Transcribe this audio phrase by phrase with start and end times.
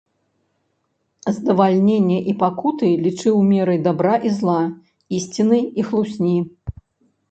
[1.35, 4.59] Здавальненне і пакуты лічыў мерай дабра і зла,
[5.23, 6.39] ісціны і хлусні.